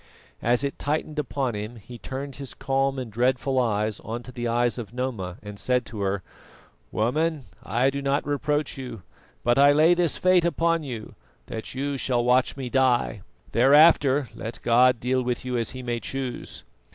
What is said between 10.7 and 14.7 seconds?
you, that you shall watch me die. Thereafter, let